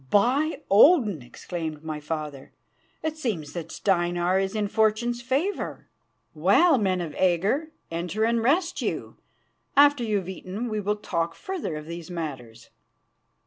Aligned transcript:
"By 0.09 0.61
Odin!" 0.71 1.21
exclaimed 1.21 1.83
my 1.83 1.99
father, 1.99 2.53
"it 3.03 3.17
seems 3.17 3.53
that 3.53 3.71
Steinar 3.71 4.39
is 4.39 4.55
in 4.55 4.67
Fortune's 4.67 5.21
favour. 5.21 5.89
Well, 6.33 6.79
men 6.79 7.01
of 7.01 7.13
Agger, 7.13 7.69
enter 7.91 8.23
and 8.25 8.41
rest 8.41 8.81
you. 8.81 9.17
After 9.77 10.03
you 10.03 10.17
have 10.17 10.27
eaten 10.27 10.69
we 10.69 10.79
will 10.79 10.95
talk 10.95 11.35
further 11.35 11.75
of 11.75 11.85
these 11.85 12.09
matters." 12.09 12.71